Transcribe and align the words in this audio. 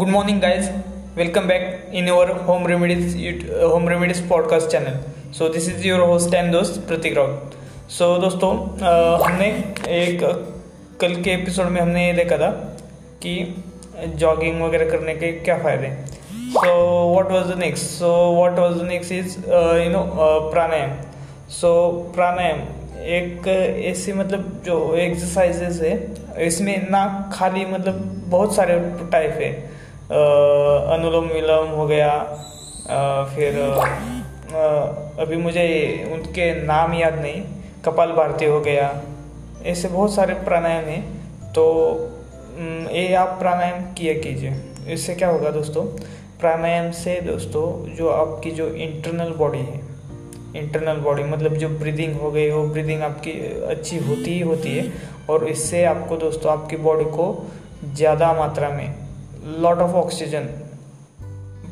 good 0.00 0.08
morning 0.08 0.40
guys. 0.42 0.68
Welcome 1.16 1.48
back 1.48 1.64
in 1.92 2.06
our 2.10 2.34
home 2.44 2.62
remedies 2.68 3.14
uh, 3.14 3.68
home 3.70 3.88
remedies 3.92 4.20
podcast 4.28 4.70
channel. 4.74 4.94
So 5.38 5.48
this 5.54 5.66
is 5.68 5.84
your 5.84 5.98
host 6.10 6.34
दोस्त 6.52 6.78
प्रतीक 6.88 7.16
राउत 7.16 7.56
सो 7.96 8.06
दोस्तों 8.18 8.50
uh, 8.90 9.26
हमने 9.26 9.48
एक 9.96 10.22
कल 11.00 11.20
के 11.22 11.30
episode 11.30 11.66
में 11.74 11.80
हमने 11.80 12.06
ये 12.06 12.12
देखा 12.16 12.38
था 12.38 12.50
कि 13.24 13.34
जॉगिंग 14.22 14.62
वगैरह 14.62 14.90
करने 14.90 15.14
के 15.14 15.32
क्या 15.44 15.56
फ़ायदे 15.62 15.86
हैं। 15.86 16.06
So 16.52 16.72
what 17.14 17.30
was 17.32 17.52
the 17.52 17.58
next 17.58 17.84
so 17.98 18.12
what 18.36 18.58
was 18.58 18.78
the 18.78 18.86
next 18.88 19.12
is 19.12 19.36
you 19.48 19.90
know 19.90 20.02
pranayama. 20.52 20.94
So 21.58 21.72
pranayama 22.14 22.60
एक 23.18 23.48
ऐसी 23.90 24.12
मतलब 24.22 24.62
जो 24.66 24.78
एक्सरसाइजेस 25.04 25.80
है 25.82 26.46
इसमें 26.46 26.88
ना 26.90 27.02
खाली 27.34 27.66
मतलब 27.74 28.00
बहुत 28.36 28.56
सारे 28.56 28.78
टाइप 29.12 29.38
है। 29.42 29.50
अनुलोम 30.10 31.26
विलोम 31.28 31.68
हो 31.70 31.86
गया 31.86 32.12
फिर 33.26 33.58
अभी 35.20 35.36
मुझे 35.38 35.66
उनके 36.12 36.52
नाम 36.64 36.94
याद 36.94 37.18
नहीं, 37.20 37.42
कपाल 37.84 38.12
भारती 38.12 38.44
हो 38.46 38.60
गया, 38.60 38.88
ऐसे 39.64 39.88
बहुत 39.88 40.14
सारे 40.14 40.34
प्राणायाम 40.44 40.84
हैं 40.84 41.02
तो 41.52 41.64
ये 42.92 43.12
आप 43.14 43.36
प्राणायाम 43.38 43.82
किया 43.94 44.14
कीजिए। 44.14 44.54
इससे 44.88 45.14
क्या 45.14 45.28
होगा 45.28 45.50
दोस्तों, 45.50 45.84
प्राणायाम 46.40 46.90
से 46.92 47.20
दोस्तों, 47.22 47.94
जो 47.96 48.08
आपकी 48.10 48.50
जो 48.50 48.66
इंटरनल 48.68 49.30
बॉडी 49.34 49.58
है 49.60 49.80
इंटरनल 50.56 51.00
बॉडी 51.00 51.22
मतलब 51.24 51.54
जो 51.54 51.68
ब्रीदिंग 51.70 52.14
हो 52.20 52.30
गई, 52.30 52.50
वो 52.50 52.62
ब्रीदिंग 52.64 53.02
आपकी 53.02 53.32
अच्छी 53.66 53.98
होती 53.98 54.30
ही 54.30 54.40
होती 54.42 54.76
है, 54.76 54.92
और 55.30 55.46
इससे 55.48 55.84
आपको 55.86 56.16
दोस्तों, 56.16 56.52
आपकी 56.52 56.76
बॉडी 56.78 57.04
को 57.10 57.26
ज़्यादा 57.86 58.32
मात्रा 58.32 58.68
में 58.70 58.99
लॉट 59.44 59.78
ऑफ़ 59.78 59.94
ऑक्सीजन 59.96 60.44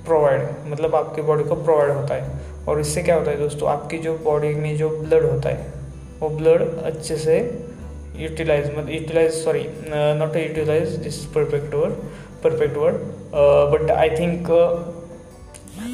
प्रोवाइड 0.06 0.42
मतलब 0.66 0.94
आपकी 0.94 1.22
बॉडी 1.22 1.44
को 1.44 1.54
प्रोवाइड 1.54 1.90
होता 1.90 2.14
है। 2.14 2.46
और 2.68 2.80
इससे 2.80 3.02
क्या 3.02 3.14
होता 3.16 3.30
है 3.30 3.38
दोस्तों 3.38 3.68
आपकी 3.70 3.98
जो 3.98 4.16
बॉडी 4.24 4.54
में 4.54 4.76
जो 4.76 4.88
ब्लड 4.90 5.24
होता 5.24 5.48
है 5.48 5.72
वो 6.20 6.28
ब्लड 6.28 6.62
अच्छे 6.82 7.16
से 7.16 7.38
यूटिलाइज 8.16 8.66
मतलब 8.68 8.90
utilize 8.90 9.32
sorry 9.34 9.66
not 10.18 10.36
utilize 10.36 10.94
this 11.02 11.24
perfect 11.34 11.74
word 11.74 11.94
perfect 12.44 12.76
word 12.76 12.96
but 13.72 13.90
I 13.90 14.10
think 14.10 14.46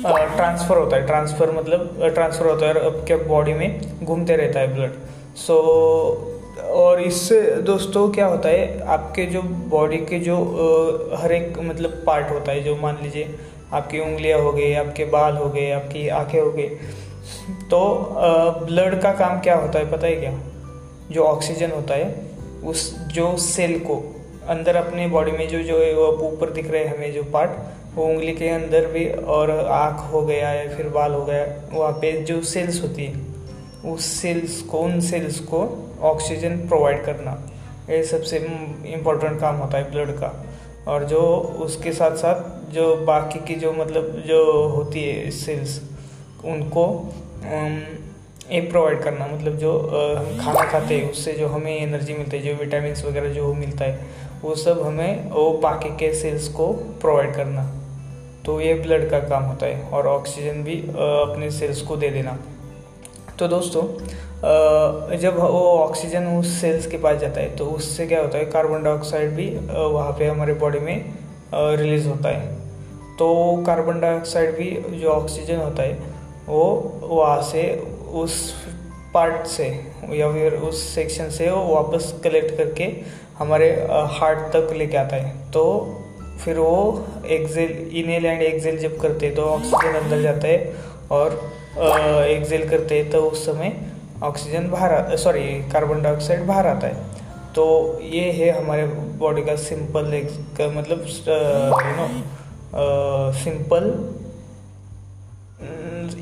transfer 0.07 0.77
होता 0.77 0.97
है। 0.97 1.07
ट्रांसफ़र 1.07 1.51
मतलब 1.51 2.01
ट्रांसफ़र 2.15 2.47
होता 2.47 2.67
है 2.67 2.75
और 2.75 2.85
आपके 2.87 3.17
बॉडी 3.27 3.53
में 3.53 3.81
घूमते 4.05 4.37
रहता 4.37 4.61
है 4.61 4.75
ब्लड 4.75 4.93
सो 5.37 5.55
so, 5.55 6.34
और 6.61 7.01
इससे 7.03 7.41
दोस्तों 7.63 8.09
क्या 8.09 8.27
होता 8.27 8.49
है, 8.49 8.87
आपके 8.87 9.25
जो 9.27 9.43
बॉडी 9.43 9.97
के 9.97 10.19
जो 10.21 10.37
हर 11.15 11.33
एक 11.33 11.59
मतलब 11.59 12.03
पार्ट 12.07 12.31
होता 12.31 12.53
है, 12.53 12.63
जो 12.63 12.77
मान 12.77 12.99
लीजिए 13.03 13.35
आपकी 13.73 14.01
उंगलियाँ 14.01 14.39
हो 14.41 14.53
गई, 14.53 14.73
आपके 14.75 15.05
बाल 15.05 15.37
हो 15.37 15.49
गए, 15.49 15.71
आपकी 15.71 16.09
आँखें 16.09 16.41
हो 16.41 16.51
गई 16.51 16.69
तो 17.71 17.81
ब्लड 18.67 19.01
का 19.03 19.13
काम 19.13 19.41
क्या 19.41 19.57
होता 19.57 19.79
है 19.79 19.91
पता 19.93 20.07
है 20.07 20.17
क्या? 20.17 20.33
जो 21.11 21.25
ऑक्सीजन 21.25 21.71
होता 21.71 21.95
है, 21.95 22.15
उस 22.65 22.99
जो 23.09 23.37
सेल 23.39 23.79
को 23.81 23.97
अंदर 24.49 24.77
अपने 24.77 25.07
बॉडी 25.09 25.33
में 25.33 25.49
जो 25.49 25.63
जो 25.63 25.79
है, 25.79 25.93
वो 25.95 26.07
ऊपर 26.29 26.51
दिख 26.51 26.71
रहे 26.71 26.85
हैं 26.85 26.97
हमें 26.97 27.13
जो 27.13 27.23
पार्ट 27.33 27.97
वो 27.97 28.05
उंगली 28.05 28.33
के 28.33 28.49
अंदर 28.49 28.87
भी 28.87 29.09
और 29.09 29.51
आँख 29.51 30.01
हो 30.13 30.23
गया 30.23 30.53
या 30.53 30.75
फिर 30.77 30.89
बाल 30.89 31.13
हो 31.13 31.25
गया, 31.25 31.45
वहाँ 31.73 31.93
पे 31.93 32.13
जो 32.23 32.41
सेल्स 32.45 32.83
होती 32.83 33.05
है 33.05 33.34
उस 33.85 34.07
सेल्स 34.07 34.63
को, 34.63 34.79
उन 34.79 35.01
सेल्स 35.01 35.41
को 35.41 35.91
ऑक्सीजन 36.01 36.57
प्रोवाइड 36.57 37.05
करना। 37.05 37.51
ये 37.91 38.03
सबसे 38.05 38.39
इम्पोर्टेंट 38.87 39.41
काम 39.41 39.57
होता 39.57 39.79
है 39.79 39.91
ब्लड 39.91 40.11
का। 40.11 40.47
और 40.89 41.05
जो 41.05 41.21
उसके 41.61 41.93
साथ 41.93 42.17
साथ 42.17 42.73
जो 42.73 42.97
बाकी 42.97 43.39
की 43.39 43.55
जो 43.55 43.73
मतलब 43.73 44.25
जो 44.27 44.69
होती 44.69 45.05
है 45.05 45.31
सेल्स 45.31 45.83
उनको 46.45 47.15
ये 48.51 48.61
प्रोवाइड 48.61 49.03
करना। 49.03 49.27
मतलब 49.27 49.57
जो 49.57 49.79
हम 49.79 50.45
खाना 50.45 50.65
खाते 50.65 50.95
हैं, 50.97 51.11
उससे 51.11 51.33
जो 51.33 51.49
हमें 51.49 51.83
एनर्जी 51.83 52.15
मिलती 52.15 52.37
है, 52.37 52.43
जो 52.43 52.55
विटामिन 52.55 52.95
वगैरह 53.07 53.29
जो 53.29 53.55
मिलता 53.55 53.85
है, 53.85 54.01
वो 54.43 54.55
सब 54.55 54.83
हमें, 54.87 55.31
वो 55.31 55.51
बाकी 55.53 55.89
के 55.89 56.15
सेल्स 56.15 56.49
को 56.49 56.73
प्रोवाइड 56.73 57.35
करना। 57.35 57.75
तो 58.45 58.61
ये 58.61 58.75
ब्लड 58.75 59.11
का 59.11 59.19
काम 59.19 59.43
होता 59.43 59.67
है। 59.67 59.89
और 59.89 60.07
ऑक्सीजन 60.07 60.63
भी 60.63 60.81
अपने 60.89 61.51
सेल्स 61.51 61.83
को 61.83 61.97
दे 61.97 62.11
देना। 62.11 62.39
तो 63.39 63.47
दोस्तों 63.49 63.83
जब 65.19 65.39
वो 65.39 65.61
ऑक्सीजन 65.71 66.27
उस 66.29 66.49
सेल्स 66.61 66.87
के 66.87 66.97
पास 66.97 67.17
जाता 67.21 67.41
है 67.41 67.55
तो 67.57 67.65
उससे 67.67 68.07
क्या 68.07 68.21
होता 68.21 68.39
है 68.39 68.45
कार्बन 68.47 68.83
डाइऑक्साइड 68.83 69.31
भी 69.31 69.47
वहाँ 69.71 70.13
पे 70.19 70.27
हमारे 70.27 70.55
बॉडी 70.55 70.79
में 70.79 71.15
रिलीज़ 71.55 72.07
होता 72.09 72.29
है। 72.29 72.53
तो 73.19 73.27
कार्बन 73.67 74.01
डाइऑक्साइड 74.01 74.57
भी 74.57 74.71
जो 75.01 75.09
ऑक्सीजन 75.09 75.57
होता 75.57 75.83
है, 75.83 75.99
वो 76.49 76.65
वहाँ 77.03 77.43
से 77.43 77.65
उस 78.15 78.55
पार्ट 79.15 79.47
से 79.47 79.69
या 80.13 80.33
फिर 80.33 80.55
उस 80.61 80.83
सेक्शन 80.95 81.29
से 81.31 81.51
वो 81.51 81.75
वापस 81.75 82.13
कलेक्ट 82.25 82.57
करके 82.59 82.91
हमारे 83.39 83.71
हार्ट 84.13 84.39
तक 84.57 84.73
लेके 84.77 84.97
आता 84.97 85.17
है। 85.17 85.51
तो 85.51 85.65
फिर 86.45 86.59
वो 86.59 87.07
एक्सेल 87.29 87.71
इनहेल 87.95 88.27
एंड 88.27 88.43
एक्सेल 88.43 88.79
जब 88.79 88.99
करते 89.01 89.27
हैं 89.27 89.35
तो 89.35 89.43
ऑक्सीजन 89.51 89.95
अंदर 89.95 90.23
जाता 90.23 90.49
है 90.49 90.93
और 91.11 91.33
एक्सेल 92.29 92.69
करते 92.69 92.99
हैं 92.99 93.11
तो 93.11 93.21
उस 93.21 93.45
समय 93.47 93.73
ऑक्सीजन 94.23 94.69
बाहर 94.71 95.17
सॉरी 95.19 95.43
कार्बन 95.73 96.03
डाइऑक्साइड 96.03 96.47
बाहर 96.47 96.67
आता 96.67 96.87
है। 96.87 97.13
तो 97.55 97.65
ये 98.03 98.31
है 98.33 98.51
हमारे 98.53 98.87
बॉडी 99.19 99.43
का 99.43 99.57
सिंपल 99.59 100.11
का 100.59 100.67
मतलब 100.71 101.05
you 101.79 101.95
know 101.97 102.07
simple 103.35 103.85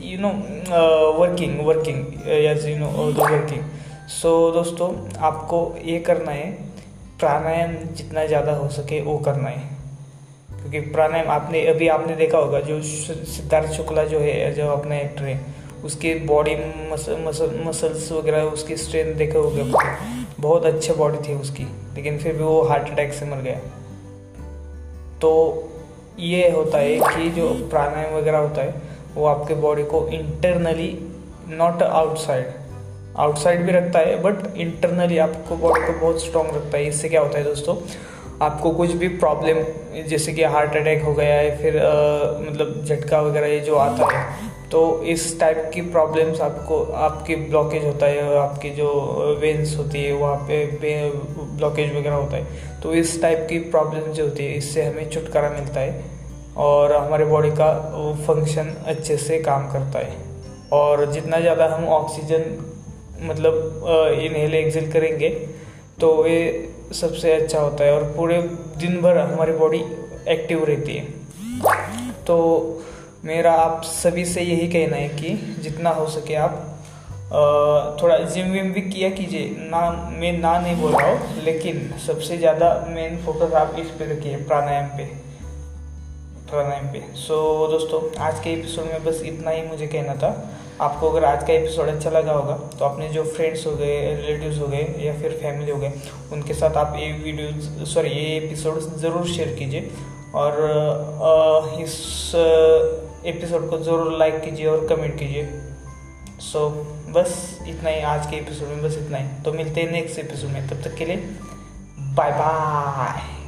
you 0.05 0.19
know 0.21 0.33
working 1.19 1.61
working 1.67 2.05
yes 2.29 2.67
you 2.67 2.77
know 2.79 3.11
the 3.13 3.31
working 3.33 3.63
so 4.13 4.51
दोस्तों, 4.53 4.89
आपको 5.21 5.59
ये 5.85 5.99
करना 6.01 6.31
है, 6.31 6.51
प्राणायाम 7.19 7.75
जितना 7.95 8.25
ज़्यादा 8.27 8.53
हो 8.55 8.69
सके 8.71 9.01
वो 9.03 9.19
करना 9.19 9.49
है। 9.49 9.72
क्योंकि 10.63 10.81
प्राणायाम 10.91 11.29
आपने, 11.29 11.67
अभी 11.67 11.89
आपने 11.89 12.17
देखा 12.17 12.39
होगा, 12.39 12.61
जो 12.61 12.81
सिद्धार्थ 12.83 13.73
शुक्ला 13.73 14.05
जो 14.05 14.19
है, 14.19 14.53
जो 14.55 14.69
अपना 14.69 14.97
एक्टर 14.97 15.25
है, 15.25 15.41
उसके 15.85 16.15
बॉडी 16.15 16.55
मसल 16.93 17.25
मसल 17.27 17.61
मसल्स 17.67 18.11
वगैरह, 18.13 18.43
उसकी 18.43 18.77
स्ट्रेंथ 18.77 19.15
देखा 19.15 19.39
होगा 19.39 19.97
बहुत 20.41 20.67
अच्छी 20.67 20.93
बॉडी 20.93 21.19
थी 21.19 21.35
उसकी, 21.35 21.65
लेकिन 21.95 22.19
फिर 22.19 22.33
भी 22.33 22.45
वो 22.45 22.63
हार्ट 22.63 22.91
अटैक 22.91 23.13
से 23.13 23.27
मर 23.27 23.37
गया। 23.37 23.59
तो 25.21 25.33
ये 26.19 26.51
होता 26.51 26.79
है 26.79 26.97
कि 26.97 27.31
जो 27.31 27.49
प्राणायाम 27.71 28.15
वगैरह 28.15 28.39
होता 28.39 28.63
है, 28.63 28.83
वो 29.15 29.27
आपके 29.27 29.55
बॉडी 29.55 29.85
को 29.85 30.07
इंटरनली 30.09 30.91
नॉट 31.49 31.83
आउटसाइड 31.83 32.47
आउटसाइड 33.17 33.61
भी 33.61 33.73
रखता 33.73 33.99
है 33.99 34.23
बट 34.23 34.57
इंटरनली 34.57 35.19
आपको 35.19 35.57
बॉडी 35.57 35.81
को 35.87 35.93
बहुत 36.01 36.23
स्ट्रॉन्ग 36.23 36.55
रखता 36.55 36.79
है। 36.79 36.87
इससे 36.87 37.09
क्या 37.09 37.21
होता 37.21 37.39
है 37.39 37.45
दोस्तों 37.45 37.77
आपको 38.43 38.71
कुछ 38.73 38.93
भी 38.95 39.09
प्रॉब्लम 39.17 39.63
जैसे 40.09 40.33
कि 40.33 40.43
हार्ट 40.53 40.77
अटैक 40.77 41.03
हो 41.03 41.13
गया 41.15 41.35
है 41.35 41.57
फिर 41.59 41.79
आ, 41.79 41.91
मतलब 42.41 42.85
झटका 42.85 43.21
वगैरह 43.21 43.47
ये 43.49 43.61
जो 43.61 43.77
आता 43.79 44.07
है 44.09 44.51
तो 44.71 44.81
इस 45.05 45.25
टाइप 45.41 45.71
की 45.75 45.81
प्रॉब्लम्स 45.89 46.41
आपको 46.41 46.83
आपकी 47.01 47.35
ब्लॉकेज 47.37 47.85
होता 47.85 48.07
है 48.07 48.37
आपकी 48.39 48.71
जो 48.73 48.89
वेंस 49.41 49.77
होती 49.79 50.05
है 50.05 50.13
वहाँ 50.15 50.37
पे 50.49 50.65
ब्लॉकेज 50.79 51.95
वगैरह 51.97 52.15
होता 52.15 52.37
है 52.37 52.81
तो 52.83 52.95
इस 52.95 53.21
टाइप 53.23 53.47
की 53.51 53.59
प्रॉब्लम 53.71 54.13
जो 54.13 54.25
होती 54.25 54.45
है 54.45 54.57
इससे 54.57 54.85
हमें 54.85 55.11
छुटकारा 55.11 55.51
मिलता 55.51 55.81
है 55.81 56.05
और 56.59 56.93
हमारे 56.95 57.25
बॉडी 57.27 57.51
का 57.53 57.71
फ़ंक्शन 58.27 58.75
अच्छे 58.87 59.17
से 59.19 59.39
काम 59.43 59.71
करता 59.73 59.99
है 60.01 60.17
और 60.73 61.05
जितना 61.13 61.41
ज़्यादा 61.41 61.67
हम 61.69 61.85
ऑक्सीजन 61.93 62.45
मतलब 63.23 63.85
इनहेल 64.21 64.55
एक्सेल 64.55 64.91
करेंगे 64.93 65.29
तो 66.01 66.15
ये 66.27 66.41
सबसे 66.93 67.33
अच्छा 67.33 67.61
होता 67.61 67.85
है 67.85 67.93
और 67.93 68.03
पूरे 68.17 68.41
दिन 68.79 69.01
भर 69.03 69.19
हमारी 69.19 69.53
बॉडी 69.55 69.79
एक्टिव 70.29 70.65
रहती 70.65 70.97
है। 70.97 71.05
तो 72.27 72.37
मेरा 73.25 73.53
आप 73.55 73.83
सभी 73.85 74.25
से 74.25 74.43
यही 74.43 74.69
कहना 74.69 74.97
है 74.97 75.09
कि 75.11 75.35
जितना 75.63 75.91
हो 75.91 76.07
सके 76.11 76.35
आप 76.37 76.69
थोड़ा 78.03 78.17
जिम 78.19 78.51
विम 78.53 78.73
भी 78.73 78.81
किया 78.83 79.11
कीजिए। 79.11 79.45
ना, 79.61 79.81
मैं 80.13 80.33
ना 80.39 80.59
नहीं 80.61 80.77
बोल 80.77 80.93
रहा 80.93 81.11
हूँ, 81.11 81.43
लेकिन 81.45 81.91
सबसे 82.07 82.39
ज़्यादा 82.39 82.75
मेन 82.89 83.17
फोकस 83.25 83.55
आप 83.55 83.77
इस 83.79 83.91
पे 83.91 84.13
रखिए, 84.13 84.37
प्राणायाम 84.45 84.89
पे। 84.89 85.05
प्राणायाम 86.53 86.87
पे। 86.93 87.01
सो 87.17 87.35
so, 87.35 87.71
दोस्तों 87.71 88.01
आज 88.23 88.41
के 88.45 88.51
एपिसोड 88.53 88.85
में 88.87 89.05
बस 89.05 89.21
इतना 89.27 89.51
ही 89.51 89.63
मुझे 89.63 89.87
कहना 89.87 90.15
था। 90.23 90.31
आपको 90.81 91.11
अगर 91.11 91.25
आज 91.25 91.47
का 91.47 91.53
एपिसोड 91.53 91.89
अच्छा 91.89 92.11
लगा 92.11 92.33
होगा 92.33 92.57
तो 92.79 92.85
अपने 92.85 93.09
जो 93.09 93.23
फ्रेंड्स 93.27 93.67
हो 93.67 93.73
गए 93.77 94.15
रिलेटिव्स 94.15 94.59
हो 94.61 94.67
गए 94.69 94.83
या 95.01 95.13
फिर 95.21 95.39
फैमिली 95.43 95.71
हो 95.71 95.79
गए 95.79 95.93
उनके 96.33 96.55
साथ 96.55 96.77
आप 96.77 96.97
ये 96.99 97.11
वीडियो 97.25 97.85
सॉरी 97.87 98.11
ये 98.11 98.37
एपिसोड 98.37 98.81
ज़रूर 99.01 99.27
शेयर 99.29 99.55
कीजिए। 99.59 99.91
और 100.35 100.53
इस 101.81 101.97
एपिसोड 103.27 103.69
को 103.71 103.79
ज़रूर 103.81 104.17
लाइक 104.19 104.41
कीजिए 104.45 104.67
और 104.67 104.87
कमेंट 104.89 105.19
कीजिए। 105.19 105.45
सो 106.43 106.59
so, 106.61 107.13
बस 107.15 107.59
इतना 107.69 107.91
ही 107.91 108.01
आज 108.13 108.31
के 108.31 108.37
एपिसोड 108.37 108.69
में 108.69 108.83
बस 108.83 108.97
इतना 108.99 109.19
ही। 109.19 109.43
तो 109.45 109.53
मिलते 109.53 109.81
हैं 109.81 109.93
नेक्स्ट 109.93 110.19
एपिसोड 110.19 110.51
में। 110.51 110.67
तब 110.69 110.83
तक 110.85 110.97
के 110.99 111.05
लिए 111.05 111.17
बाय 112.17 112.31
बाय 112.31 113.42